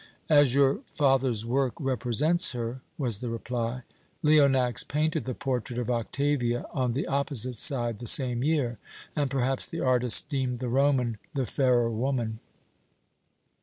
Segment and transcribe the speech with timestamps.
[0.31, 3.83] "As your father's work represents her," was the reply.
[4.23, 8.79] "Leonax painted the portrait of Octavia, on the opposite side, the same year,
[9.15, 12.39] and perhaps the artist deemed the Roman the fairer woman."